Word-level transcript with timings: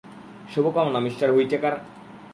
শুভকামনা, 0.53 0.99
Mr 0.99 1.15
Whitaker. 1.35 1.75